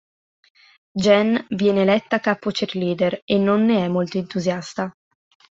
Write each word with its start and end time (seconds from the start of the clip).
Jen 1.03 1.29
viene 1.49 1.81
eletta 1.83 2.19
capo 2.19 2.49
"cheerleader" 2.51 3.21
e 3.23 3.37
non 3.37 3.63
ne 3.65 3.85
è 3.85 3.87
molto 3.87 4.17
entusiasta. 4.17 4.91